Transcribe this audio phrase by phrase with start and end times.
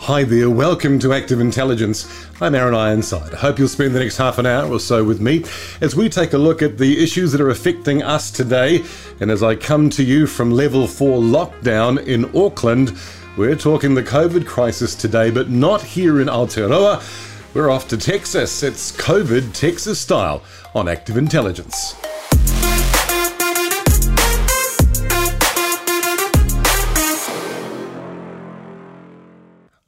[0.00, 2.26] Hi there, welcome to Active Intelligence.
[2.40, 3.34] I'm Aaron Ironside.
[3.34, 5.44] I hope you'll spend the next half an hour or so with me
[5.80, 8.84] as we take a look at the issues that are affecting us today.
[9.20, 12.96] And as I come to you from level 4 lockdown in Auckland,
[13.36, 17.02] we're talking the COVID crisis today, but not here in Aotearoa.
[17.54, 18.62] We're off to Texas.
[18.62, 20.42] It's COVID Texas style
[20.74, 21.96] on Active Intelligence.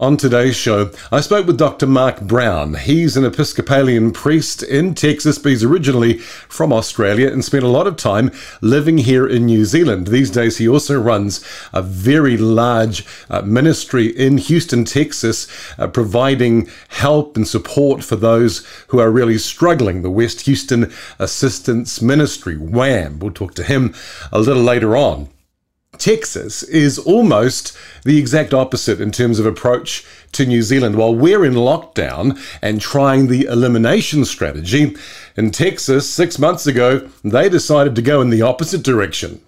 [0.00, 1.88] On today's show, I spoke with Dr.
[1.88, 2.74] Mark Brown.
[2.74, 7.88] He's an Episcopalian priest in Texas, but he's originally from Australia and spent a lot
[7.88, 10.06] of time living here in New Zealand.
[10.06, 15.48] These days, he also runs a very large uh, ministry in Houston, Texas,
[15.80, 20.02] uh, providing help and support for those who are really struggling.
[20.02, 23.18] The West Houston Assistance Ministry, WHAM.
[23.18, 23.96] We'll talk to him
[24.30, 25.28] a little later on.
[25.96, 30.96] Texas is almost the exact opposite in terms of approach to New Zealand.
[30.96, 34.96] While we're in lockdown and trying the elimination strategy,
[35.36, 39.40] in Texas, six months ago, they decided to go in the opposite direction.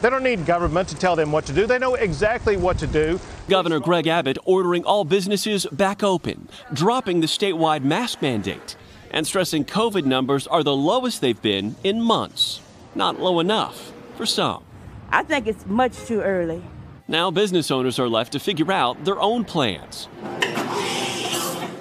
[0.00, 1.66] They don't need government to tell them what to do.
[1.66, 3.20] They know exactly what to do.
[3.48, 8.76] Governor Greg Abbott ordering all businesses back open, dropping the statewide mask mandate,
[9.10, 12.60] and stressing COVID numbers are the lowest they've been in months.
[12.94, 14.64] Not low enough for some.
[15.12, 16.62] I think it's much too early.
[17.08, 20.08] Now business owners are left to figure out their own plans.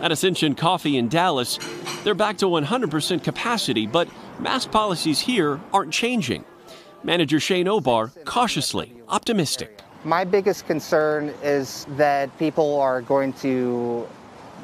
[0.02, 1.60] At Ascension Coffee in Dallas,
[2.04, 4.08] they're back to 100% capacity, but
[4.40, 6.46] mask policies here aren't changing.
[7.04, 9.82] Manager Shane Obar cautiously optimistic.
[10.04, 14.08] My biggest concern is that people are going to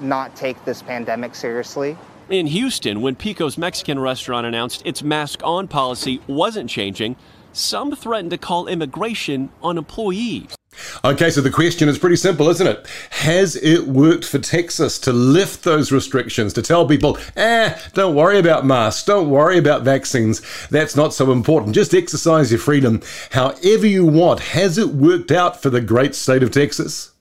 [0.01, 1.97] not take this pandemic seriously.
[2.29, 7.15] In Houston, when Pico's Mexican restaurant announced its mask on policy wasn't changing,
[7.55, 10.55] some threatened to call immigration on employees.
[11.03, 12.85] Okay, so the question is pretty simple, isn't it?
[13.11, 18.39] Has it worked for Texas to lift those restrictions, to tell people, eh, don't worry
[18.39, 23.87] about masks, don't worry about vaccines, that's not so important, just exercise your freedom however
[23.87, 24.39] you want?
[24.39, 27.11] Has it worked out for the great state of Texas?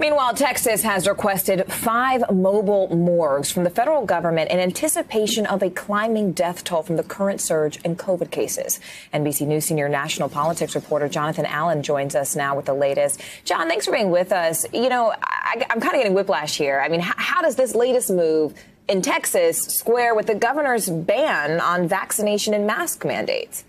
[0.00, 5.68] Meanwhile, Texas has requested five mobile morgues from the federal government in anticipation of a
[5.68, 8.80] climbing death toll from the current surge in COVID cases.
[9.12, 13.20] NBC News senior national politics reporter Jonathan Allen joins us now with the latest.
[13.44, 14.64] John, thanks for being with us.
[14.72, 16.80] You know, I, am kind of getting whiplash here.
[16.80, 18.54] I mean, how, how does this latest move
[18.88, 23.64] in Texas square with the governor's ban on vaccination and mask mandates?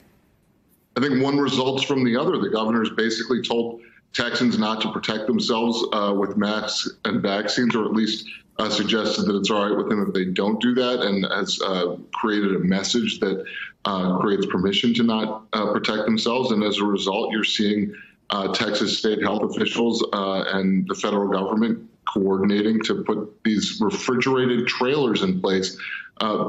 [0.95, 2.37] I think one results from the other.
[2.37, 3.81] The governor's basically told
[4.13, 8.27] Texans not to protect themselves uh, with masks and vaccines, or at least
[8.59, 11.59] uh, suggested that it's all right with them if they don't do that, and has
[11.61, 13.45] uh, created a message that
[13.85, 16.51] uh, creates permission to not uh, protect themselves.
[16.51, 17.93] And as a result, you're seeing
[18.29, 25.21] uh, Texas state health officials and the federal government coordinating to put these refrigerated trailers
[25.21, 25.77] in place.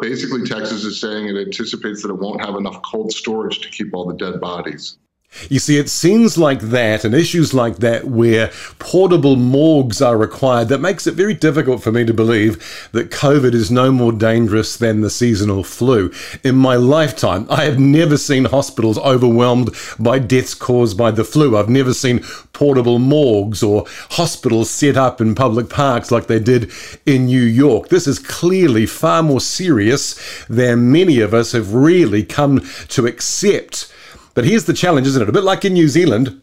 [0.00, 3.94] basically, Texas is saying it anticipates that it won't have enough cold storage to keep
[3.94, 4.98] all the dead bodies.
[5.48, 10.68] You see, it seems like that and issues like that where portable morgues are required
[10.68, 14.76] that makes it very difficult for me to believe that COVID is no more dangerous
[14.76, 16.12] than the seasonal flu.
[16.44, 21.56] In my lifetime, I have never seen hospitals overwhelmed by deaths caused by the flu.
[21.56, 22.20] I've never seen
[22.52, 26.70] portable morgues or hospitals set up in public parks like they did
[27.06, 27.88] in New York.
[27.88, 33.92] This is clearly far more serious than many of us have really come to accept.
[34.34, 35.28] But here's the challenge, isn't it?
[35.28, 36.42] A bit like in New Zealand,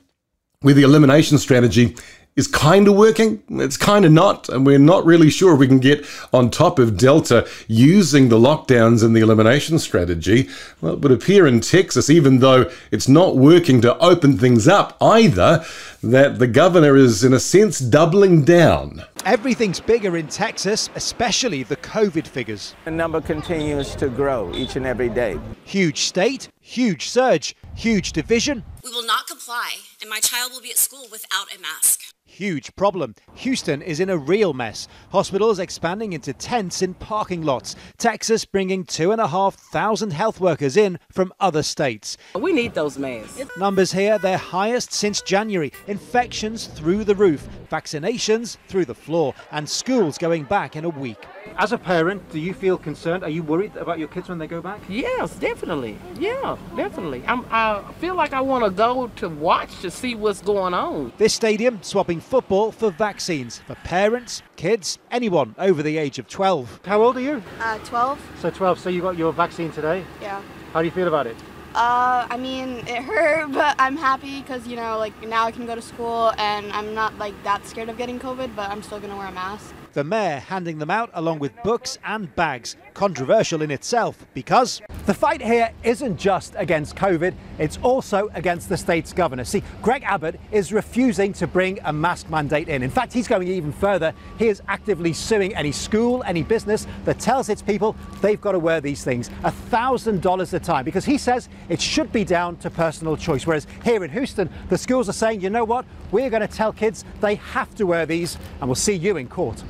[0.62, 1.96] where the elimination strategy
[2.40, 5.68] is kind of working, it's kind of not, and we're not really sure if we
[5.68, 10.48] can get on top of Delta using the lockdowns and the elimination strategy.
[10.80, 14.96] Well, it would appear in Texas, even though it's not working to open things up
[15.02, 15.66] either,
[16.02, 19.04] that the governor is, in a sense, doubling down.
[19.26, 22.74] Everything's bigger in Texas, especially the COVID figures.
[22.86, 25.38] The number continues to grow each and every day.
[25.66, 28.64] Huge state, huge surge, huge division.
[28.82, 32.09] We will not comply, and my child will be at school without a mask
[32.40, 33.14] huge problem.
[33.36, 34.88] Houston is in a real mess.
[35.12, 37.76] Hospitals expanding into tents in parking lots.
[37.98, 42.16] Texas bringing 2,500 health workers in from other states.
[42.34, 43.42] We need those masks.
[43.58, 45.74] Numbers here, their highest since January.
[45.88, 51.24] Infections through the roof, vaccinations through the floor, and schools going back in a week.
[51.58, 53.24] As a parent, do you feel concerned?
[53.24, 54.80] Are you worried about your kids when they go back?
[54.88, 55.98] Yes, definitely.
[56.20, 57.24] Yeah, definitely.
[57.28, 61.12] I'm, I feel like I want to go to watch to see what's going on.
[61.18, 66.82] This stadium swapping football for vaccines for parents, kids, anyone over the age of 12.
[66.86, 67.44] How old are you?
[67.60, 68.20] Uh, 12.
[68.42, 68.80] So 12.
[68.80, 70.04] So you got your vaccine today?
[70.22, 70.42] Yeah.
[70.74, 71.36] How do you feel about it?
[71.76, 75.66] Uh, I mean, it hurt, but I'm happy because, you know, like now I can
[75.66, 79.00] go to school and I'm not like that scared of getting COVID, but I'm still
[79.00, 79.74] going to wear a mask.
[79.94, 82.76] The mayor handing them out along with books and bags.
[83.00, 88.76] Controversial in itself because the fight here isn't just against COVID, it's also against the
[88.76, 89.46] state's governor.
[89.46, 92.84] See, Greg Abbott is refusing to bring a mask mandate in.
[92.84, 94.14] In fact, he's going even further.
[94.38, 98.60] He is actively suing any school, any business that tells its people they've got to
[98.60, 102.70] wear these things a $1,000 a time because he says it should be down to
[102.70, 103.48] personal choice.
[103.48, 106.74] Whereas here in Houston, the schools are saying, you know what, we're going to tell
[106.74, 109.64] kids they have to wear these and we'll see you in court.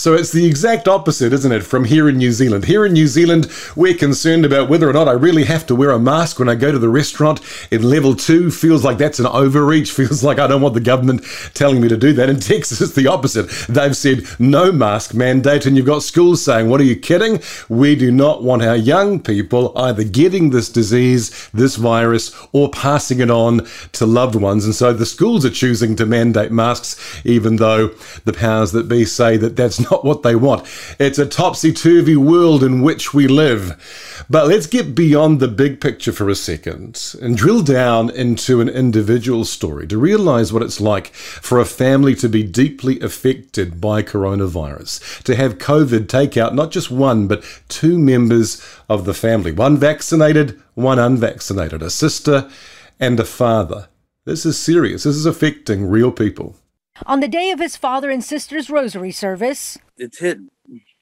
[0.00, 2.64] So it's the exact opposite, isn't it, from here in New Zealand?
[2.64, 5.90] Here in New Zealand, we're concerned about whether or not I really have to wear
[5.90, 7.42] a mask when I go to the restaurant.
[7.70, 11.22] In level two, feels like that's an overreach, feels like I don't want the government
[11.52, 12.30] telling me to do that.
[12.30, 13.50] In Texas, it's the opposite.
[13.68, 17.42] They've said no mask mandate, and you've got schools saying, What are you kidding?
[17.68, 23.20] We do not want our young people either getting this disease, this virus, or passing
[23.20, 24.64] it on to loved ones.
[24.64, 27.88] And so the schools are choosing to mandate masks, even though
[28.24, 30.66] the powers that be say that that's not not what they want.
[30.98, 34.24] It's a topsy turvy world in which we live.
[34.28, 38.68] But let's get beyond the big picture for a second and drill down into an
[38.68, 44.02] individual story to realize what it's like for a family to be deeply affected by
[44.02, 49.52] coronavirus, to have COVID take out not just one, but two members of the family
[49.52, 52.48] one vaccinated, one unvaccinated, a sister
[53.00, 53.88] and a father.
[54.26, 55.04] This is serious.
[55.04, 56.56] This is affecting real people.
[57.06, 60.38] On the day of his father and sister's rosary service, it's hit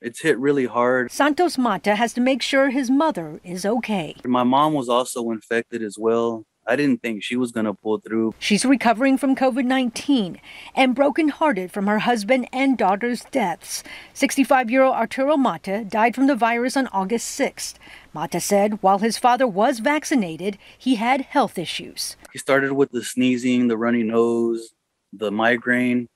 [0.00, 1.10] it's hit really hard.
[1.10, 4.14] Santos Mata has to make sure his mother is okay.
[4.24, 6.44] My mom was also infected as well.
[6.68, 8.34] I didn't think she was going to pull through.
[8.38, 10.38] She's recovering from COVID 19
[10.76, 13.82] and brokenhearted from her husband and daughter's deaths.
[14.12, 17.74] 65 year old Arturo Mata died from the virus on August 6th.
[18.12, 22.16] Mata said while his father was vaccinated, he had health issues.
[22.32, 24.74] He started with the sneezing, the runny nose,
[25.12, 26.08] the migraine,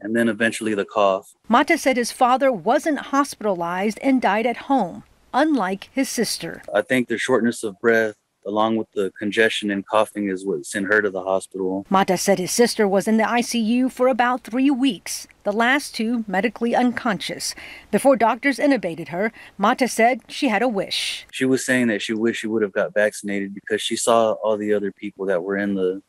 [0.00, 1.34] and then eventually the cough.
[1.48, 6.62] Mata said his father wasn't hospitalized and died at home, unlike his sister.
[6.74, 8.16] I think the shortness of breath
[8.46, 11.86] along with the congestion and coughing is what sent her to the hospital.
[11.90, 16.24] Mata said his sister was in the ICU for about three weeks, the last two
[16.26, 17.54] medically unconscious.
[17.90, 21.26] Before doctors intubated her, Mata said she had a wish.
[21.30, 24.56] She was saying that she wished she would have got vaccinated because she saw all
[24.56, 26.02] the other people that were in the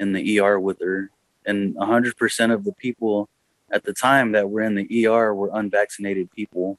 [0.00, 1.10] in the ER with her,
[1.46, 3.28] and 100% of the people
[3.70, 6.78] at the time that were in the ER were unvaccinated people.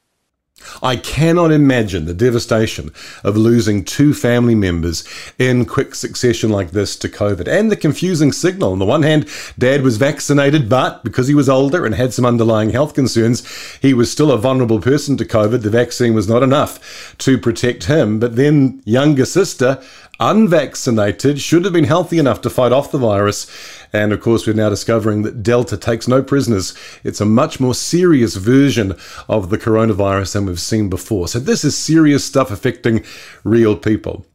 [0.82, 2.92] I cannot imagine the devastation
[3.24, 5.04] of losing two family members
[5.38, 8.74] in quick succession like this to COVID and the confusing signal.
[8.74, 9.28] On the one hand,
[9.58, 13.48] dad was vaccinated, but because he was older and had some underlying health concerns,
[13.82, 15.62] he was still a vulnerable person to COVID.
[15.62, 18.20] The vaccine was not enough to protect him.
[18.20, 19.82] But then, younger sister,
[20.20, 23.48] unvaccinated, should have been healthy enough to fight off the virus.
[23.94, 26.76] And of course, we're now discovering that Delta takes no prisoners.
[27.04, 28.96] It's a much more serious version
[29.28, 31.28] of the coronavirus than we've seen before.
[31.28, 33.04] So, this is serious stuff affecting
[33.44, 34.26] real people.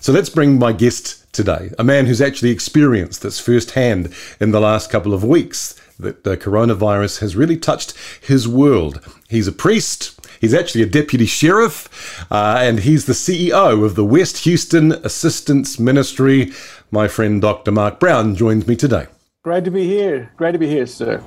[0.00, 4.60] So, let's bring my guest today, a man who's actually experienced this firsthand in the
[4.60, 9.00] last couple of weeks that the coronavirus has really touched his world.
[9.28, 10.18] He's a priest.
[10.42, 15.78] He's actually a deputy sheriff, uh, and he's the CEO of the West Houston Assistance
[15.78, 16.50] Ministry.
[16.90, 17.70] My friend Dr.
[17.70, 19.06] Mark Brown joins me today.
[19.44, 20.32] Great to be here.
[20.36, 21.22] Great to be here, sir.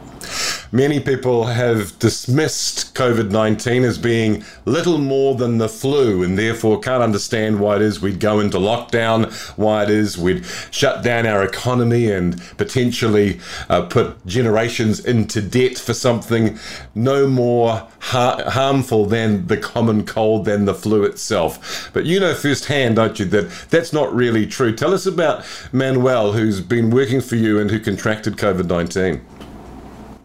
[0.71, 6.80] Many people have dismissed COVID 19 as being little more than the flu and therefore
[6.80, 11.25] can't understand why it is we'd go into lockdown, why it is we'd shut down
[11.25, 16.57] our economy and potentially uh, put generations into debt for something
[16.94, 21.90] no more ha- harmful than the common cold, than the flu itself.
[21.94, 24.75] But you know firsthand, don't you, that that's not really true.
[24.75, 29.21] Tell us about Manuel, who's been working for you and who contracted COVID 19.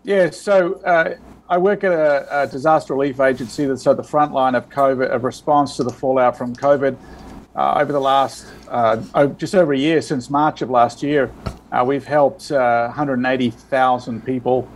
[0.02, 1.16] Yeah, so uh,
[1.50, 5.10] I work at a, a, disaster relief agency that's at the front line of COVID,
[5.10, 6.96] of response to the fallout from COVID.
[7.54, 11.30] Uh, over the last, uh, just over a year, since March of last year,
[11.72, 14.66] uh, we've helped uh, 180,000 people.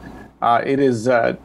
[0.42, 1.36] Uh, it is, I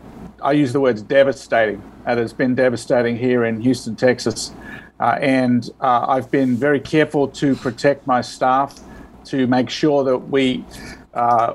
[0.52, 1.82] use the words devastating.
[2.06, 4.52] It has been devastating here in Houston, Texas.
[5.00, 8.78] and I've been very careful to protect my staff,
[9.26, 10.66] to make sure that we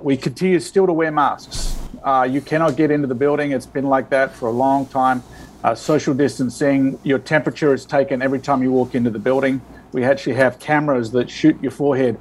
[0.00, 1.83] we continue still to wear masks.
[2.04, 3.52] Uh, you cannot get into the building.
[3.52, 5.22] It's been like that for a long time.
[5.64, 9.62] Uh, social distancing, your temperature is taken every time you walk into the building.
[9.92, 12.18] We actually have cameras that shoot your forehead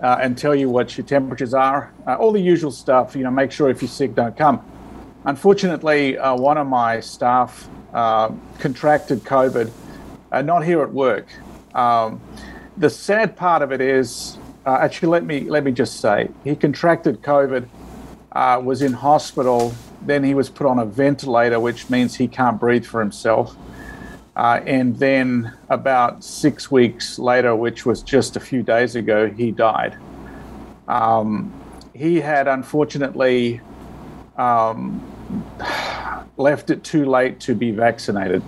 [0.00, 1.92] uh, and tell you what your temperatures are.
[2.06, 4.64] Uh, all the usual stuff, you know, make sure if you're sick, don't come.
[5.24, 9.72] Unfortunately, uh, one of my staff uh, contracted COVID,
[10.44, 11.26] not here at work.
[11.74, 12.20] Um,
[12.76, 17.22] the sad part of it is, actually, let me let me just say, he contracted
[17.22, 17.66] COVID,
[18.34, 19.72] uh, was in hospital,
[20.02, 23.56] then he was put on a ventilator, which means he can't breathe for himself.
[24.36, 29.52] Uh, and then about six weeks later, which was just a few days ago, he
[29.52, 29.96] died.
[30.88, 31.52] Um,
[31.94, 33.60] he had unfortunately
[34.36, 35.00] um,
[36.36, 38.42] left it too late to be vaccinated.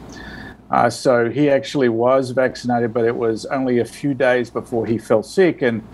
[0.68, 4.98] Uh, so he actually was vaccinated, but it was only a few days before he
[4.98, 5.62] fell sick.
[5.62, 5.86] And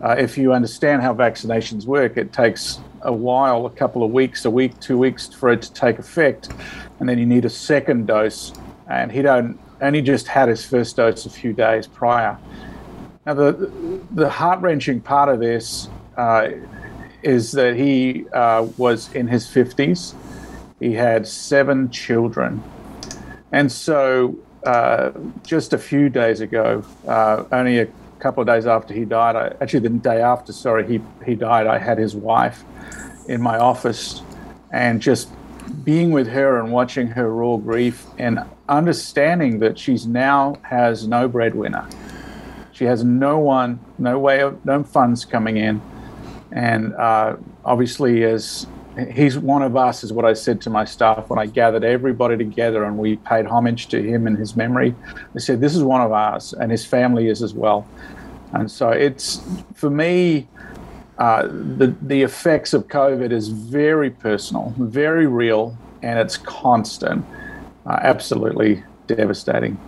[0.00, 4.44] uh, if you understand how vaccinations work, it takes a while, a couple of weeks,
[4.44, 6.50] a week, two weeks for it to take effect.
[7.00, 8.52] And then you need a second dose.
[8.88, 12.36] And he don't, only just had his first dose a few days prior.
[13.24, 13.70] Now, the,
[14.10, 16.50] the heart wrenching part of this uh,
[17.22, 20.14] is that he uh, was in his 50s.
[20.80, 22.62] He had seven children.
[23.52, 25.12] And so, uh,
[25.44, 27.88] just a few days ago, uh, only a
[28.26, 31.68] couple of days after he died, I, actually the day after, sorry, he, he died,
[31.68, 32.64] I had his wife
[33.28, 34.20] in my office
[34.72, 35.28] and just
[35.84, 41.28] being with her and watching her raw grief and understanding that she's now has no
[41.28, 41.88] breadwinner.
[42.72, 45.80] She has no one, no way of, no funds coming in.
[46.50, 48.66] And uh, obviously, as
[49.12, 52.36] he's one of us, is what I said to my staff when I gathered everybody
[52.36, 54.94] together and we paid homage to him and his memory.
[55.34, 57.86] I said, This is one of us, and his family is as well.
[58.60, 59.40] And so it's,
[59.74, 60.48] for me,
[61.18, 67.24] uh, the, the effects of COVID is very personal, very real, and it's constant.
[67.86, 69.78] Uh, absolutely devastating.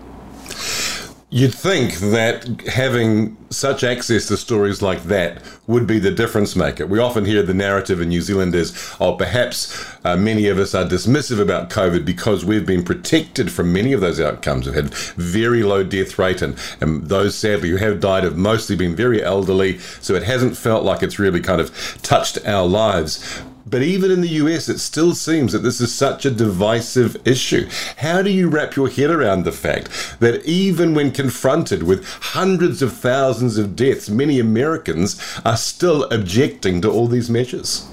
[1.31, 6.87] You'd think that having such access to stories like that would be the difference maker.
[6.87, 10.75] We often hear the narrative in New Zealand is, oh, perhaps uh, many of us
[10.75, 14.65] are dismissive about COVID because we've been protected from many of those outcomes.
[14.65, 18.75] We've had very low death rate, and, and those sadly who have died have mostly
[18.75, 23.43] been very elderly, so it hasn't felt like it's really kind of touched our lives.
[23.69, 27.69] But even in the US, it still seems that this is such a divisive issue.
[27.99, 32.83] How do you wrap your head around the fact that even when confronted with hundreds
[32.83, 37.87] of thousands of deaths, many Americans are still objecting to all these measures?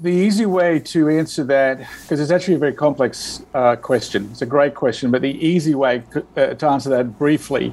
[0.00, 4.42] The easy way to answer that, because it's actually a very complex uh, question, it's
[4.42, 6.04] a great question, but the easy way
[6.36, 7.72] uh, to answer that briefly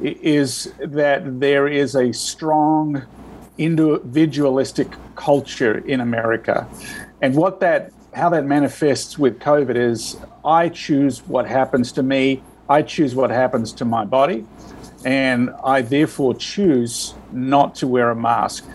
[0.00, 3.02] is that there is a strong
[3.58, 6.66] individualistic culture in America.
[7.20, 12.42] And what that how that manifests with COVID is I choose what happens to me,
[12.68, 14.46] I choose what happens to my body,
[15.04, 18.66] and I therefore choose not to wear a mask.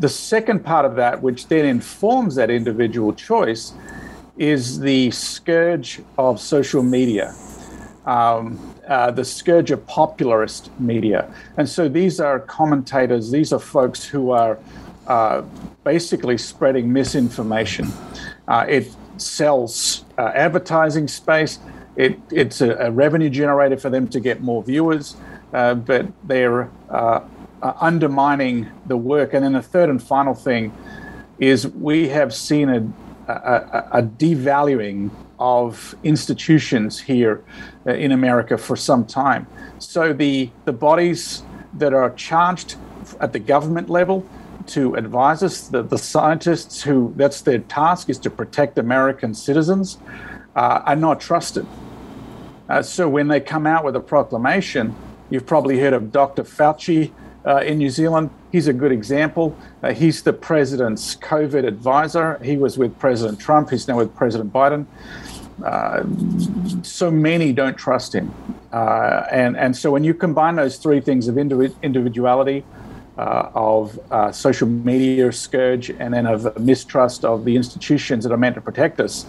[0.00, 3.74] The second part of that, which then informs that individual choice,
[4.38, 7.34] is the scourge of social media.
[8.06, 8.58] Um,
[8.90, 11.32] uh, the scourge of popularist media.
[11.56, 14.58] And so these are commentators, these are folks who are
[15.06, 15.42] uh,
[15.84, 17.88] basically spreading misinformation.
[18.48, 21.60] Uh, it sells uh, advertising space,
[21.96, 25.16] it, it's a, a, revenue generator for them to get more viewers,
[25.52, 26.70] uh, but they're
[27.62, 29.34] undermining the work.
[29.34, 30.72] And then the third and final thing
[31.38, 32.92] is we have seen a,
[33.30, 37.42] a, a devaluing of institutions here
[37.86, 39.46] uh, in America for some time.
[39.78, 41.42] So the, the bodies
[41.74, 42.76] that are charged
[43.20, 44.26] at the government level
[44.66, 49.98] to advise us, the, the scientists who that's their task is to protect American citizens,
[50.54, 51.66] uh, are not trusted.
[52.68, 54.94] Uh, so when they come out with a proclamation,
[55.30, 56.44] you've probably heard of Dr.
[56.44, 57.12] Fauci
[57.46, 58.30] uh, in New Zealand.
[58.52, 59.56] He's a good example.
[59.82, 62.38] Uh, he's the president's COVID advisor.
[62.42, 63.70] He was with President Trump.
[63.70, 64.86] He's now with President Biden
[65.64, 66.04] uh,
[66.82, 68.32] so many don't trust him.
[68.72, 72.64] Uh, and, and so when you combine those three things of individuality,
[73.18, 78.38] uh, of uh, social media scourge, and then of mistrust of the institutions that are
[78.38, 79.26] meant to protect us,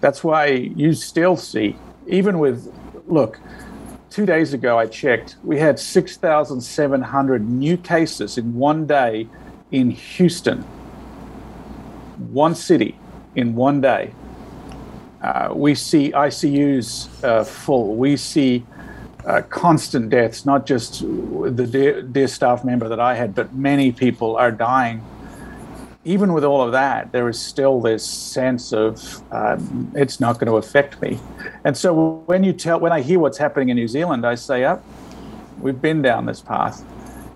[0.00, 1.76] that's why you still see,
[2.06, 2.72] even with,
[3.06, 3.38] look,
[4.10, 9.28] two days ago I checked, we had 6,700 new cases in one day
[9.70, 10.62] in Houston,
[12.18, 12.98] one city
[13.34, 14.12] in one day.
[15.22, 17.94] Uh, we see ICUs uh, full.
[17.94, 18.64] We see
[19.24, 23.92] uh, constant deaths, not just the dear, dear, staff member that I had, but many
[23.92, 25.04] people are dying.
[26.04, 30.46] Even with all of that, there is still this sense of um, it's not going
[30.46, 31.18] to affect me.
[31.64, 34.64] And so when you tell, when I hear what's happening in New Zealand, I say,
[34.64, 35.14] "Up, oh,
[35.60, 36.82] we've been down this path,"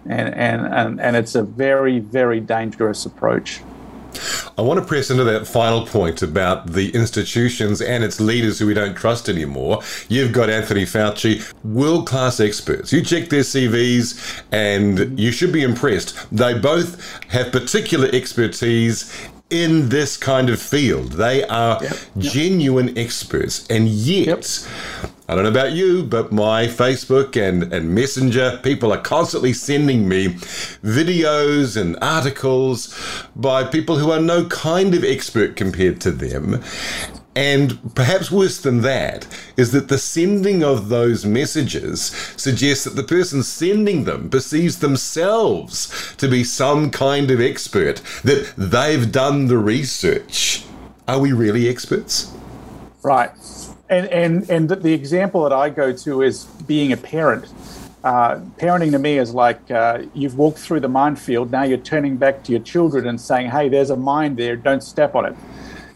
[0.08, 3.60] and and and and it's a very very dangerous approach.
[4.56, 8.66] I want to press into that final point about the institutions and its leaders who
[8.66, 9.82] we don't trust anymore.
[10.08, 12.92] You've got Anthony Fauci, world class experts.
[12.92, 16.14] You check their CVs and you should be impressed.
[16.30, 19.12] They both have particular expertise
[19.50, 21.12] in this kind of field.
[21.12, 23.66] They are yep, genuine experts.
[23.68, 24.66] And yet,
[25.02, 25.10] yep.
[25.26, 30.06] I don't know about you, but my Facebook and, and Messenger people are constantly sending
[30.06, 30.34] me
[30.84, 32.94] videos and articles
[33.34, 36.62] by people who are no kind of expert compared to them.
[37.34, 39.26] And perhaps worse than that
[39.56, 42.02] is that the sending of those messages
[42.36, 48.52] suggests that the person sending them perceives themselves to be some kind of expert, that
[48.58, 50.64] they've done the research.
[51.08, 52.30] Are we really experts?
[53.02, 53.30] Right.
[53.88, 57.52] And, and, and the example that I go to is being a parent.
[58.02, 62.16] Uh, parenting to me is like uh, you've walked through the minefield, now you're turning
[62.18, 65.34] back to your children and saying, hey, there's a mine there, don't step on it.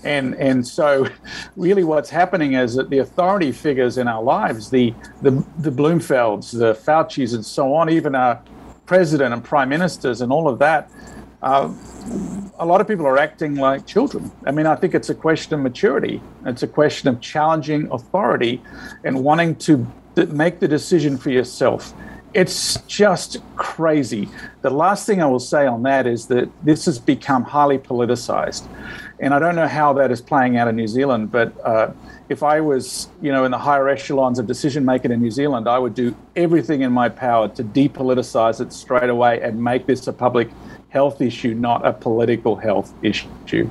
[0.05, 1.09] And and so,
[1.57, 6.57] really, what's happening is that the authority figures in our lives, the the the Bloomfields,
[6.57, 8.41] the Fauci's, and so on, even our
[8.87, 10.91] president and prime ministers, and all of that.
[11.43, 11.73] Uh,
[12.59, 14.31] a lot of people are acting like children.
[14.47, 16.21] I mean, I think it's a question of maturity.
[16.45, 18.61] It's a question of challenging authority
[19.05, 21.95] and wanting to make the decision for yourself.
[22.35, 24.29] It's just crazy.
[24.63, 28.69] The last thing I will say on that is that this has become highly politicized.
[29.21, 31.93] And I don't know how that is playing out in New Zealand, but uh,
[32.29, 35.69] if I was, you know, in the higher echelons of decision making in New Zealand,
[35.69, 40.07] I would do everything in my power to depoliticize it straight away and make this
[40.07, 40.51] a public
[40.89, 43.71] health issue, not a political health issue.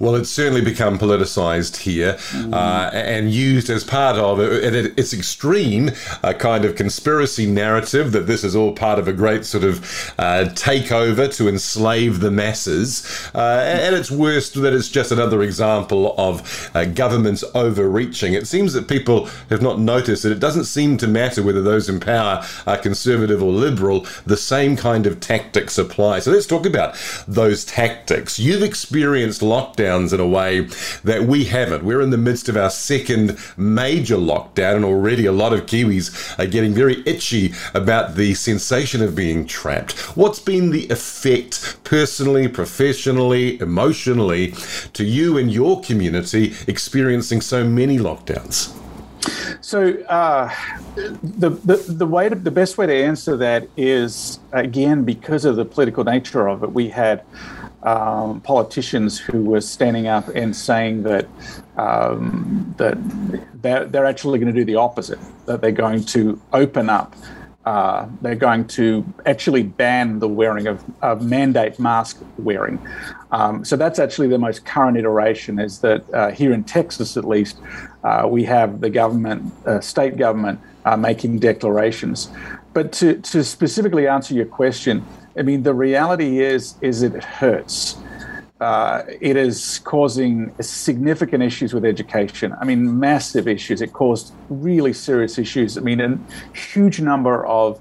[0.00, 2.54] Well, it's certainly become politicised here mm.
[2.54, 5.90] uh, and used as part of it, its extreme
[6.22, 9.80] a kind of conspiracy narrative that this is all part of a great sort of
[10.18, 13.30] uh, takeover to enslave the masses.
[13.34, 18.34] Uh, and its worst, that it's just another example of uh, governments overreaching.
[18.34, 21.88] It seems that people have not noticed that it doesn't seem to matter whether those
[21.88, 26.20] in power are conservative or liberal, the same kind of tactics apply.
[26.20, 26.94] So let's talk about
[27.26, 28.38] those tactics.
[28.38, 30.60] You've experienced lockdown lockdowns in a way
[31.04, 31.84] that we haven't.
[31.84, 36.38] We're in the midst of our second major lockdown, and already a lot of Kiwis
[36.38, 39.98] are getting very itchy about the sensation of being trapped.
[40.16, 44.54] What's been the effect personally, professionally, emotionally
[44.92, 48.74] to you and your community experiencing so many lockdowns?
[49.60, 50.54] So uh,
[50.94, 55.56] the, the the way to, the best way to answer that is again because of
[55.56, 56.72] the political nature of it.
[56.72, 57.24] We had
[57.82, 61.26] um, politicians who were standing up and saying that
[61.76, 62.98] um, that
[63.62, 65.18] they're, they're actually going to do the opposite.
[65.46, 67.14] That they're going to open up.
[67.64, 72.78] Uh, they're going to actually ban the wearing of, of mandate mask wearing.
[73.30, 75.58] Um, so that's actually the most current iteration.
[75.58, 77.58] Is that uh, here in Texas, at least,
[78.04, 82.30] uh, we have the government, uh, state government, uh, making declarations.
[82.72, 85.04] But to, to specifically answer your question,
[85.38, 87.96] I mean, the reality is, is it hurts.
[88.60, 92.52] Uh, it is causing significant issues with education.
[92.60, 93.80] I mean, massive issues.
[93.80, 95.78] It caused really serious issues.
[95.78, 96.18] I mean, a
[96.56, 97.80] huge number of,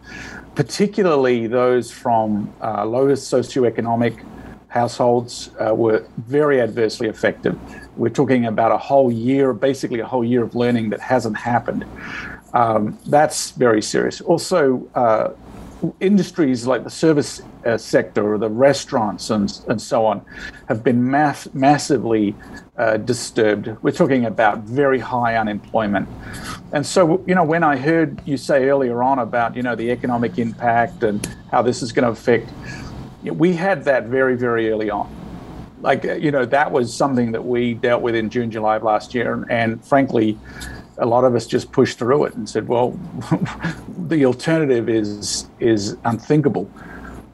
[0.54, 4.24] particularly those from uh, lowest socioeconomic
[4.68, 7.58] households, uh, were very adversely affected.
[7.96, 11.86] We're talking about a whole year, basically a whole year of learning that hasn't happened.
[12.54, 14.22] Um, that's very serious.
[14.22, 15.32] Also, uh,
[16.00, 20.26] industries like the service uh, sector or the restaurants and, and so on
[20.68, 22.36] have been mass, massively
[22.78, 23.76] uh, disturbed.
[23.82, 26.08] We're talking about very high unemployment.
[26.74, 29.92] And so, you know, when I heard you say earlier on about, you know, the
[29.92, 32.50] economic impact and how this is going to affect,
[33.24, 35.14] we had that very, very early on.
[35.82, 39.14] Like, you know, that was something that we dealt with in June, July of last
[39.14, 39.34] year.
[39.34, 40.38] And, and frankly,
[41.00, 42.92] a lot of us just pushed through it and said, well,
[44.08, 46.70] the alternative is is unthinkable.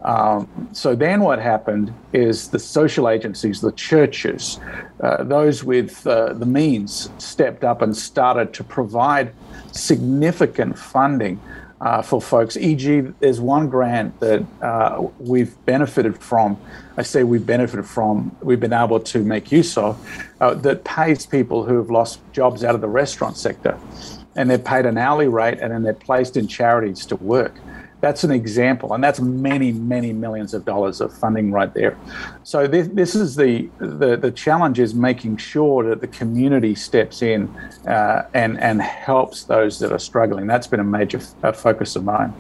[0.04, 4.60] Um, so then what happened is the social agencies, the churches,
[5.02, 9.34] uh, those with uh, the means stepped up and started to provide
[9.72, 11.40] significant funding
[11.84, 12.56] uh, for folks.
[12.56, 16.58] E.g., there's one grant that uh, we've benefited from.
[16.96, 20.00] I say we've benefited from, we've been able to make use of,
[20.40, 23.78] uh, that pays people who have lost jobs out of the restaurant sector.
[24.36, 27.54] And they're paid an hourly rate and then they're placed in charities to work.
[28.04, 31.98] That's an example, and that's many, many millions of dollars of funding right there.
[32.44, 37.22] So this, this is the, the the challenge is making sure that the community steps
[37.22, 37.48] in
[37.88, 40.48] uh, and and helps those that are struggling.
[40.48, 42.34] That's been a major f- focus of mine.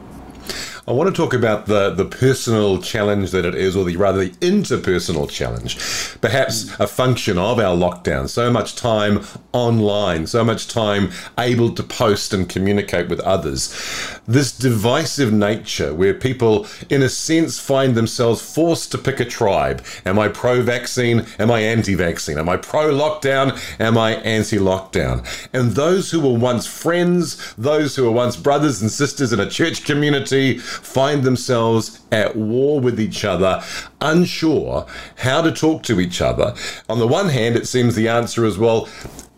[0.85, 4.25] I want to talk about the, the personal challenge that it is, or the rather
[4.25, 5.77] the interpersonal challenge.
[6.19, 8.27] Perhaps a function of our lockdown.
[8.27, 9.21] So much time
[9.53, 14.19] online, so much time able to post and communicate with others.
[14.27, 19.85] This divisive nature where people, in a sense, find themselves forced to pick a tribe.
[20.05, 21.25] Am I pro vaccine?
[21.39, 22.37] Am I anti vaccine?
[22.37, 23.57] Am I pro lockdown?
[23.79, 25.25] Am I anti lockdown?
[25.53, 29.49] And those who were once friends, those who were once brothers and sisters in a
[29.49, 33.63] church community, find themselves at war with each other,
[34.01, 34.86] unsure
[35.17, 36.53] how to talk to each other.
[36.89, 38.88] On the one hand, it seems the answer is well,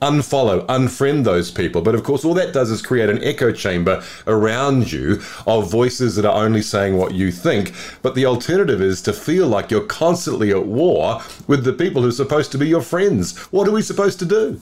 [0.01, 1.81] unfollow, unfriend those people.
[1.81, 6.15] But of course, all that does is create an echo chamber around you of voices
[6.15, 7.73] that are only saying what you think.
[8.01, 12.09] But the alternative is to feel like you're constantly at war with the people who
[12.09, 13.37] are supposed to be your friends.
[13.51, 14.59] What are we supposed to do?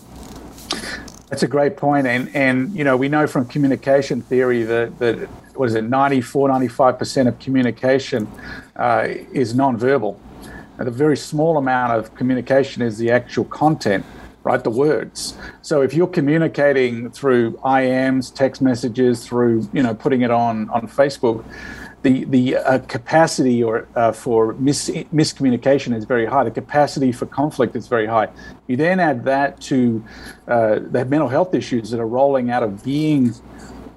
[1.33, 2.05] That's a great point.
[2.05, 5.17] And, and you know, we know from communication theory that, that
[5.55, 8.27] what is it, 94, 95% of communication
[8.75, 10.15] uh, is nonverbal.
[10.77, 14.05] And a very small amount of communication is the actual content,
[14.43, 14.63] right?
[14.63, 15.35] The words.
[15.63, 20.87] So if you're communicating through IMs, text messages, through, you know, putting it on, on
[20.87, 21.43] Facebook,
[22.03, 26.43] the the uh, capacity or uh, for mis- miscommunication is very high.
[26.43, 28.27] The capacity for conflict is very high.
[28.67, 30.03] You then add that to
[30.47, 33.33] uh, the mental health issues that are rolling out of being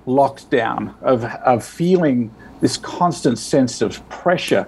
[0.07, 4.67] locked down, of of feeling this constant sense of pressure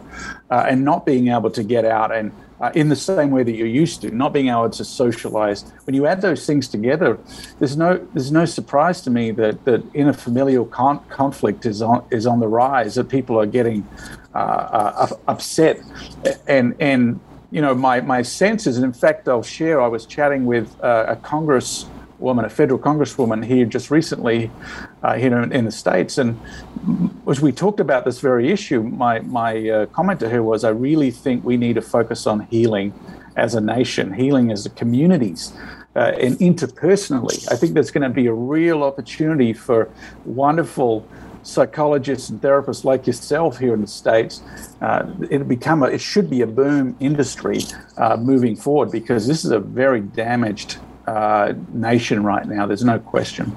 [0.50, 3.52] uh, and not being able to get out and uh, in the same way that
[3.52, 5.64] you're used to, not being able to socialize.
[5.84, 7.18] When you add those things together,
[7.58, 12.26] there's no there's no surprise to me that that interfamilial con- conflict is on is
[12.26, 12.96] on the rise.
[12.96, 13.86] That people are getting
[14.34, 15.80] uh, uh, upset,
[16.46, 19.80] and and you know my my sense is, and in fact, I'll share.
[19.80, 21.86] I was chatting with uh, a Congress
[22.18, 24.50] woman, a federal congresswoman here just recently
[25.02, 26.18] uh, here in, in, the States.
[26.18, 26.40] And
[27.28, 30.70] as we talked about this very issue, my, my uh, comment to her was I
[30.70, 32.92] really think we need to focus on healing
[33.36, 35.52] as a nation, healing as a communities.
[35.96, 39.90] Uh, and interpersonally, I think there's going to be a real opportunity for
[40.24, 41.06] wonderful
[41.42, 44.42] psychologists and therapists like yourself here in the states.
[44.80, 47.60] Uh, it become a, it should be a boom industry
[47.96, 52.66] uh, moving forward because this is a very damaged uh, nation right now.
[52.66, 53.56] There's no question.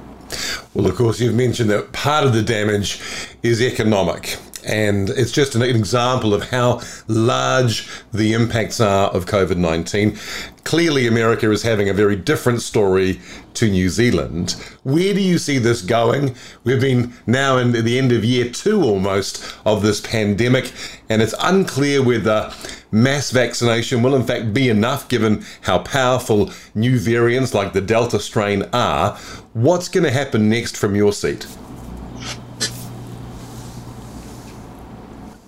[0.74, 3.02] Well, of course, you've mentioned that part of the damage
[3.44, 4.38] is economic.
[4.66, 10.18] And it's just an example of how large the impacts are of COVID 19.
[10.64, 13.20] Clearly, America is having a very different story
[13.56, 14.52] to New Zealand.
[14.84, 16.36] Where do you see this going?
[16.64, 20.72] We've been now in the end of year two almost of this pandemic,
[21.10, 22.54] and it's unclear whether
[22.92, 28.20] mass vaccination will in fact be enough given how powerful new variants like the Delta
[28.20, 29.18] strain are.
[29.54, 31.48] What's going to happen next from your seat?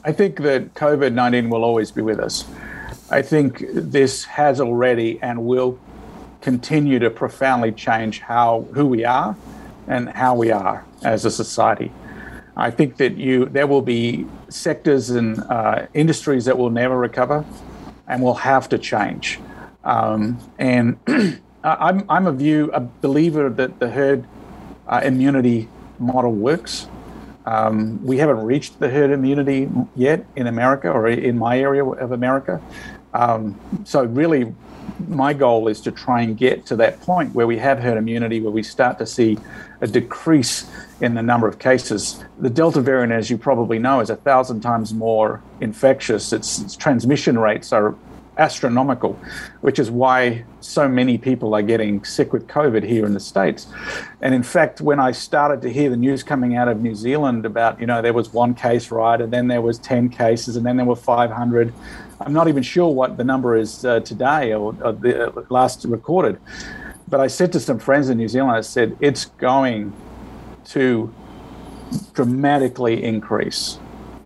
[0.06, 2.46] I think that COVID 19 will always be with us.
[3.10, 5.80] I think this has already and will
[6.42, 9.36] continue to profoundly change how who we are
[9.88, 11.92] and how we are as a society.
[12.58, 17.46] I think that you there will be sectors and uh, industries that will never recover
[18.08, 19.40] and will have to change.
[19.84, 20.98] Um, and
[21.64, 24.26] I'm, I'm a view a believer that the herd
[24.88, 26.88] uh, immunity model works.
[27.46, 32.12] Um, we haven't reached the herd immunity yet in America or in my area of
[32.12, 32.62] America.
[33.14, 34.54] Um, so, really,
[35.08, 38.40] my goal is to try and get to that point where we have herd immunity,
[38.42, 39.38] where we start to see
[39.82, 40.70] a decrease
[41.02, 42.24] in the number of cases.
[42.40, 46.32] The Delta variant, as you probably know, is a thousand times more infectious.
[46.32, 47.96] Its, its transmission rates are
[48.38, 49.18] astronomical,
[49.62, 53.68] which is why so many people are getting sick with COVID here in the States.
[54.22, 57.46] And in fact, when I started to hear the news coming out of New Zealand
[57.46, 60.66] about, you know, there was one case, right, and then there was 10 cases, and
[60.66, 61.74] then there were 500.
[62.22, 65.86] I'm not even sure what the number is uh, today or, or the uh, last
[65.86, 66.40] recorded.
[67.08, 69.94] But I said to some friends in New Zealand, I said, it's going
[70.66, 71.14] to
[72.14, 73.78] dramatically increase.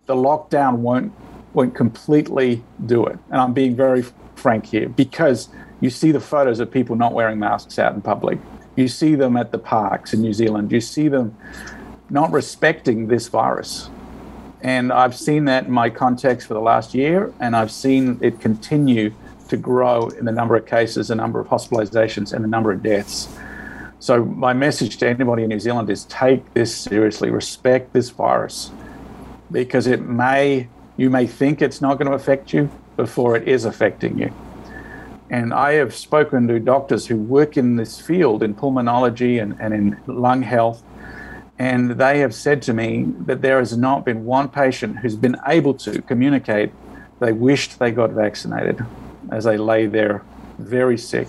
[0.06, 1.12] The lockdown won't
[1.58, 3.18] won't completely do it.
[3.32, 5.50] And I'm being very frank here because
[5.82, 8.38] you see the photos of people not wearing masks out in public.
[8.76, 10.72] You see them at the parks in New Zealand.
[10.72, 11.36] You see them
[12.12, 13.90] not respecting this virus.
[14.62, 18.40] And I've seen that in my context for the last year, and I've seen it
[18.40, 19.12] continue
[19.50, 22.84] to grow in the number of cases, the number of hospitalizations, and the number of
[22.84, 23.36] deaths.
[23.98, 28.70] So, my message to anybody in New Zealand is take this seriously, respect this virus,
[29.52, 30.68] because it may
[30.98, 34.34] you may think it's not going to affect you before it is affecting you.
[35.30, 39.74] And I have spoken to doctors who work in this field in pulmonology and, and
[39.74, 40.84] in lung health.
[41.60, 45.38] And they have said to me that there has not been one patient who's been
[45.48, 46.72] able to communicate
[47.20, 48.84] they wished they got vaccinated
[49.32, 50.24] as they lay there
[50.60, 51.28] very sick.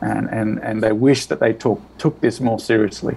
[0.00, 3.16] And, and, and they wish that they took, took this more seriously.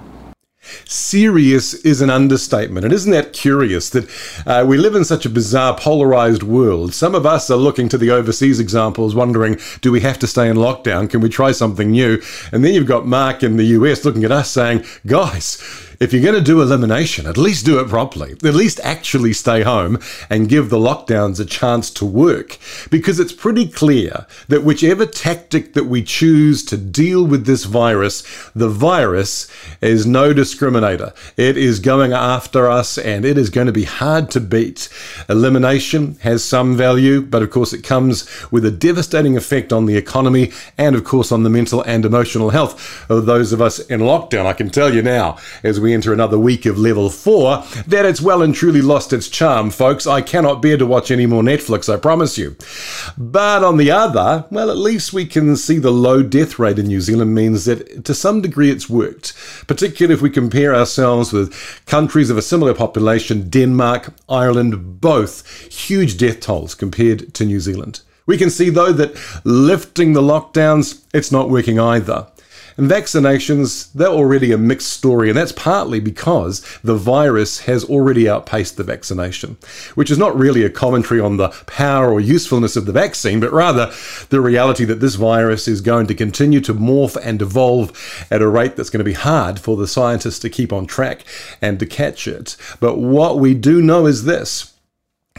[0.86, 2.84] Serious is an understatement.
[2.84, 4.10] And isn't that curious that
[4.46, 6.94] uh, we live in such a bizarre, polarized world?
[6.94, 10.50] Some of us are looking to the overseas examples, wondering, do we have to stay
[10.50, 11.10] in lockdown?
[11.10, 12.22] Can we try something new?
[12.52, 16.24] And then you've got Mark in the US looking at us saying, guys, if you're
[16.24, 18.32] going to do elimination, at least do it properly.
[18.32, 22.58] At least actually stay home and give the lockdowns a chance to work.
[22.90, 28.24] Because it's pretty clear that whichever tactic that we choose to deal with this virus,
[28.56, 31.14] the virus is no discriminator.
[31.36, 34.88] It is going after us and it is going to be hard to beat.
[35.28, 39.98] Elimination has some value, but of course it comes with a devastating effect on the
[39.98, 44.00] economy and of course on the mental and emotional health of those of us in
[44.00, 44.46] lockdown.
[44.46, 48.22] I can tell you now, as we enter another week of level 4, that it's
[48.22, 50.08] well and truly lost its charm, folks.
[50.08, 52.56] I cannot bear to watch any more Netflix, I promise you.
[53.18, 56.88] But on the other, well, at least we can see the low death rate in
[56.88, 59.34] New Zealand means that to some degree it's worked,
[59.68, 61.54] particularly if we compare ourselves with
[61.86, 68.02] countries of a similar population, Denmark, Ireland, both huge death tolls compared to New Zealand.
[68.26, 72.28] We can see, though, that lifting the lockdowns, it's not working either.
[72.80, 78.30] And vaccinations, they're already a mixed story, and that's partly because the virus has already
[78.30, 79.58] outpaced the vaccination,
[79.96, 83.52] which is not really a commentary on the power or usefulness of the vaccine, but
[83.52, 83.92] rather
[84.30, 87.92] the reality that this virus is going to continue to morph and evolve
[88.32, 91.26] at a rate that's going to be hard for the scientists to keep on track
[91.62, 92.56] and to catch it.
[92.80, 94.74] But what we do know is this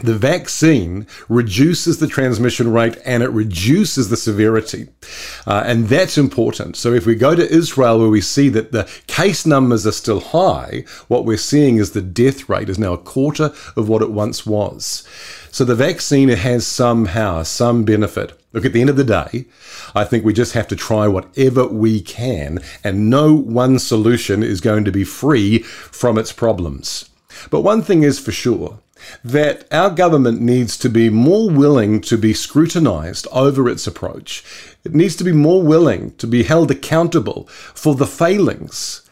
[0.01, 4.87] the vaccine reduces the transmission rate and it reduces the severity.
[5.45, 6.75] Uh, and that's important.
[6.75, 10.19] So if we go to Israel where we see that the case numbers are still
[10.19, 14.11] high, what we're seeing is the death rate is now a quarter of what it
[14.11, 15.07] once was.
[15.51, 18.37] So the vaccine has somehow some benefit.
[18.53, 19.45] Look, at the end of the day,
[19.95, 24.59] I think we just have to try whatever we can, and no one solution is
[24.59, 27.09] going to be free from its problems.
[27.49, 28.79] But one thing is for sure
[29.23, 34.43] that our government needs to be more willing to be scrutinized over its approach.
[34.83, 39.07] It needs to be more willing to be held accountable for the failings.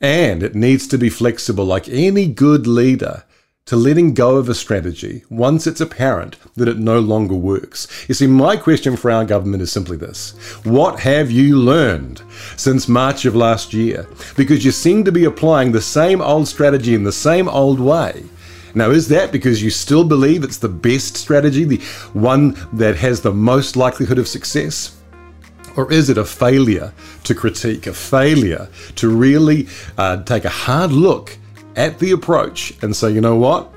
[0.00, 3.24] And it needs to be flexible, like any good leader,
[3.70, 7.86] to letting go of a strategy once it's apparent that it no longer works.
[8.08, 10.32] You see, my question for our government is simply this
[10.64, 12.20] What have you learned
[12.56, 14.08] since March of last year?
[14.36, 18.24] Because you seem to be applying the same old strategy in the same old way.
[18.74, 21.80] Now, is that because you still believe it's the best strategy, the
[22.12, 24.96] one that has the most likelihood of success?
[25.76, 26.92] Or is it a failure
[27.24, 31.38] to critique, a failure to really uh, take a hard look
[31.76, 33.72] at the approach and say, you know what?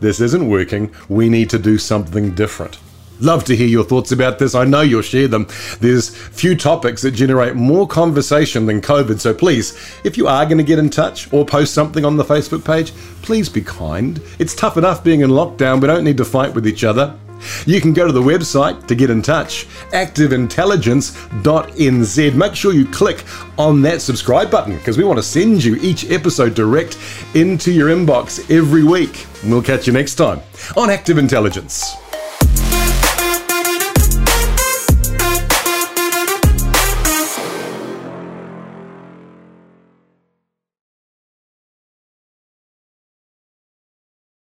[0.00, 0.92] This isn't working.
[1.08, 2.78] We need to do something different.
[3.20, 4.54] Love to hear your thoughts about this.
[4.54, 5.46] I know you'll share them.
[5.80, 10.58] There's few topics that generate more conversation than COVID, so please, if you are going
[10.58, 14.20] to get in touch or post something on the Facebook page, please be kind.
[14.38, 17.16] It's tough enough being in lockdown, we don't need to fight with each other.
[17.66, 22.34] You can go to the website to get in touch, activeintelligence.nz.
[22.34, 23.24] Make sure you click
[23.58, 26.96] on that subscribe button because we want to send you each episode direct
[27.34, 29.26] into your inbox every week.
[29.44, 30.40] We'll catch you next time
[30.76, 32.01] on Active Intelligence.